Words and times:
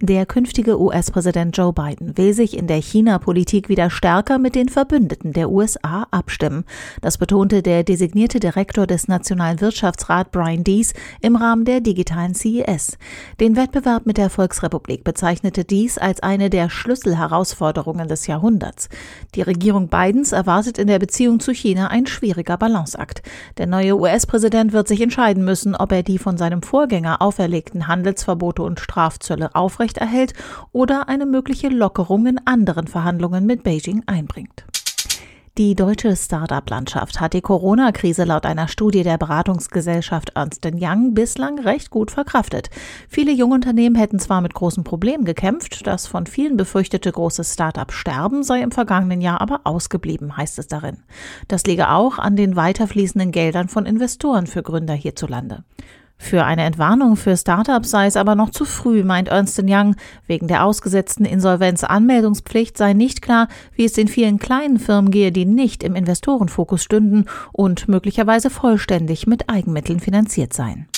Der 0.00 0.26
künftige 0.26 0.80
US-Präsident 0.80 1.56
Joe 1.56 1.72
Biden 1.72 2.18
will 2.18 2.34
sich 2.34 2.58
in 2.58 2.66
der 2.66 2.78
China-Politik 2.78 3.68
wieder 3.68 3.90
stärker 3.90 4.38
mit 4.38 4.56
den 4.56 4.68
Verbündeten 4.68 5.32
der 5.32 5.50
USA 5.50 6.08
abstimmen. 6.10 6.64
Das 7.00 7.16
betonte 7.16 7.62
der 7.62 7.84
designierte 7.84 8.40
Direktor 8.40 8.88
des 8.88 9.06
Nationalen 9.06 9.60
Wirtschaftsrats 9.60 10.30
Brian 10.32 10.64
Dees 10.64 10.94
im 11.20 11.36
Rahmen 11.36 11.64
der 11.64 11.80
digitalen 11.80 12.34
CES. 12.34 12.98
Den 13.38 13.54
Wettbewerb 13.54 14.04
mit 14.04 14.18
der 14.18 14.30
Volksrepublik 14.30 15.04
bezeichnete 15.04 15.64
Dees 15.64 15.96
als 15.96 16.20
eine 16.24 16.50
der 16.50 16.70
Schlüsselherausforderungen 16.70 18.08
des 18.08 18.26
Jahrhunderts. 18.26 18.88
Die 19.36 19.42
Regierung 19.42 19.88
Bidens 19.88 20.32
erwartet 20.32 20.76
in 20.76 20.88
der 20.88 20.98
Beziehung 20.98 21.38
zu 21.38 21.52
China 21.52 21.86
ein 21.86 22.06
schwieriger 22.06 22.56
Balanceakt. 22.56 23.22
Der 23.58 23.68
neue 23.68 23.96
US-Präsident 23.96 24.72
wird 24.72 24.88
sich 24.88 25.00
entscheiden 25.00 25.44
müssen, 25.44 25.76
ob 25.76 25.92
er 25.92 26.02
die 26.02 26.18
von 26.18 26.36
seinem 26.36 26.62
Vorgänger 26.62 27.22
auferlegten 27.22 27.86
Handelsverbote 27.86 28.62
und 28.62 28.80
Strafzölle 28.80 29.54
aufrechterhält 29.54 29.83
oder 30.72 31.08
eine 31.08 31.26
mögliche 31.26 31.68
Lockerung 31.68 32.26
in 32.26 32.40
anderen 32.46 32.86
Verhandlungen 32.86 33.46
mit 33.46 33.62
Beijing 33.62 34.02
einbringt. 34.06 34.64
Die 35.56 35.76
deutsche 35.76 36.16
Start-up-Landschaft 36.16 37.20
hat 37.20 37.32
die 37.32 37.40
Corona-Krise 37.40 38.24
laut 38.24 38.44
einer 38.44 38.66
Studie 38.66 39.04
der 39.04 39.18
Beratungsgesellschaft 39.18 40.32
Ernst 40.34 40.66
Young 40.66 41.14
bislang 41.14 41.60
recht 41.60 41.90
gut 41.90 42.10
verkraftet. 42.10 42.70
Viele 43.08 43.30
Jungunternehmen 43.30 43.96
hätten 43.96 44.18
zwar 44.18 44.40
mit 44.40 44.52
großen 44.52 44.82
Problemen 44.82 45.24
gekämpft, 45.24 45.86
das 45.86 46.08
von 46.08 46.26
vielen 46.26 46.56
befürchtete 46.56 47.12
große 47.12 47.44
Start-up-Sterben 47.44 48.42
sei 48.42 48.62
im 48.62 48.72
vergangenen 48.72 49.20
Jahr 49.20 49.40
aber 49.40 49.60
ausgeblieben, 49.62 50.36
heißt 50.36 50.58
es 50.58 50.66
darin. 50.66 51.04
Das 51.46 51.64
liege 51.66 51.90
auch 51.90 52.18
an 52.18 52.34
den 52.34 52.56
weiterfließenden 52.56 53.30
Geldern 53.30 53.68
von 53.68 53.86
Investoren 53.86 54.48
für 54.48 54.64
Gründer 54.64 54.94
hierzulande. 54.94 55.62
Für 56.16 56.44
eine 56.44 56.62
Entwarnung 56.62 57.16
für 57.16 57.36
Startups 57.36 57.90
sei 57.90 58.06
es 58.06 58.16
aber 58.16 58.34
noch 58.34 58.50
zu 58.50 58.64
früh, 58.64 59.04
meint 59.04 59.28
Ernst 59.28 59.60
Young. 59.62 59.96
Wegen 60.26 60.48
der 60.48 60.64
ausgesetzten 60.64 61.24
Insolvenzanmeldungspflicht 61.24 62.78
sei 62.78 62.92
nicht 62.92 63.20
klar, 63.20 63.48
wie 63.74 63.84
es 63.84 63.92
den 63.92 64.08
vielen 64.08 64.38
kleinen 64.38 64.78
Firmen 64.78 65.10
gehe, 65.10 65.32
die 65.32 65.44
nicht 65.44 65.82
im 65.82 65.94
Investorenfokus 65.94 66.82
stünden 66.82 67.26
und 67.52 67.88
möglicherweise 67.88 68.48
vollständig 68.50 69.26
mit 69.26 69.50
Eigenmitteln 69.50 70.00
finanziert 70.00 70.52
seien. 70.54 70.88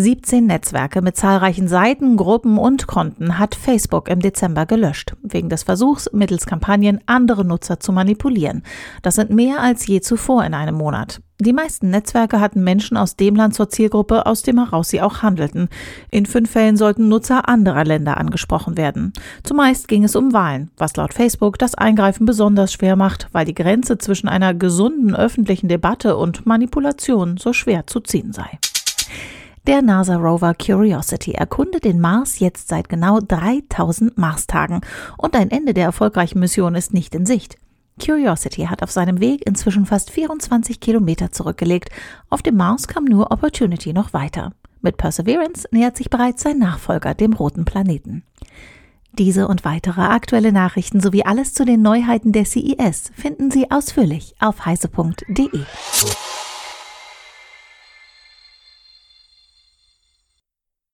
17 0.00 0.46
Netzwerke 0.46 1.02
mit 1.02 1.16
zahlreichen 1.16 1.66
Seiten, 1.66 2.16
Gruppen 2.16 2.56
und 2.56 2.86
Konten 2.86 3.36
hat 3.36 3.56
Facebook 3.56 4.08
im 4.08 4.20
Dezember 4.20 4.64
gelöscht, 4.64 5.16
wegen 5.24 5.48
des 5.48 5.64
Versuchs, 5.64 6.08
mittels 6.12 6.46
Kampagnen 6.46 7.00
andere 7.06 7.44
Nutzer 7.44 7.80
zu 7.80 7.90
manipulieren. 7.90 8.62
Das 9.02 9.16
sind 9.16 9.30
mehr 9.30 9.60
als 9.60 9.88
je 9.88 10.00
zuvor 10.00 10.44
in 10.44 10.54
einem 10.54 10.76
Monat. 10.76 11.20
Die 11.40 11.52
meisten 11.52 11.90
Netzwerke 11.90 12.40
hatten 12.40 12.64
Menschen 12.64 12.96
aus 12.96 13.14
dem 13.14 13.36
Land 13.36 13.54
zur 13.54 13.68
Zielgruppe, 13.68 14.26
aus 14.26 14.42
dem 14.42 14.58
heraus 14.58 14.88
sie 14.88 15.00
auch 15.00 15.22
handelten. 15.22 15.68
In 16.10 16.26
fünf 16.26 16.50
Fällen 16.50 16.76
sollten 16.76 17.06
Nutzer 17.06 17.48
anderer 17.48 17.84
Länder 17.84 18.16
angesprochen 18.16 18.76
werden. 18.76 19.12
Zumeist 19.44 19.86
ging 19.86 20.02
es 20.02 20.16
um 20.16 20.32
Wahlen, 20.32 20.72
was 20.78 20.96
laut 20.96 21.14
Facebook 21.14 21.56
das 21.56 21.76
Eingreifen 21.76 22.26
besonders 22.26 22.72
schwer 22.72 22.96
macht, 22.96 23.28
weil 23.30 23.44
die 23.44 23.54
Grenze 23.54 23.98
zwischen 23.98 24.26
einer 24.26 24.52
gesunden 24.52 25.14
öffentlichen 25.14 25.68
Debatte 25.68 26.16
und 26.16 26.44
Manipulation 26.44 27.36
so 27.36 27.52
schwer 27.52 27.86
zu 27.86 28.00
ziehen 28.00 28.32
sei. 28.32 28.58
Der 29.68 29.80
NASA-Rover 29.80 30.54
Curiosity 30.54 31.34
erkundet 31.34 31.84
den 31.84 32.00
Mars 32.00 32.40
jetzt 32.40 32.66
seit 32.66 32.88
genau 32.88 33.20
3000 33.20 34.18
Marstagen 34.18 34.80
und 35.16 35.36
ein 35.36 35.52
Ende 35.52 35.72
der 35.72 35.84
erfolgreichen 35.84 36.40
Mission 36.40 36.74
ist 36.74 36.92
nicht 36.92 37.14
in 37.14 37.26
Sicht. 37.26 37.58
Curiosity 37.98 38.62
hat 38.62 38.82
auf 38.82 38.90
seinem 38.90 39.20
Weg 39.20 39.46
inzwischen 39.46 39.86
fast 39.86 40.10
24 40.10 40.80
Kilometer 40.80 41.32
zurückgelegt. 41.32 41.90
Auf 42.30 42.42
dem 42.42 42.56
Mars 42.56 42.88
kam 42.88 43.04
nur 43.04 43.30
Opportunity 43.30 43.92
noch 43.92 44.12
weiter. 44.12 44.52
Mit 44.80 44.96
Perseverance 44.96 45.68
nähert 45.72 45.96
sich 45.96 46.08
bereits 46.08 46.42
sein 46.42 46.58
Nachfolger 46.58 47.14
dem 47.14 47.32
roten 47.32 47.64
Planeten. 47.64 48.22
Diese 49.12 49.48
und 49.48 49.64
weitere 49.64 50.02
aktuelle 50.02 50.52
Nachrichten 50.52 51.00
sowie 51.00 51.24
alles 51.24 51.52
zu 51.52 51.64
den 51.64 51.82
Neuheiten 51.82 52.32
der 52.32 52.44
CES 52.44 53.10
finden 53.16 53.50
Sie 53.50 53.70
ausführlich 53.70 54.34
auf 54.38 54.64
heise.de. 54.64 55.64